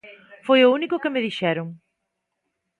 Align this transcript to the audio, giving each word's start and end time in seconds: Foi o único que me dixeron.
Foi 0.45 0.59
o 0.63 0.71
único 0.77 1.01
que 1.01 1.11
me 1.13 1.23
dixeron. 1.25 1.67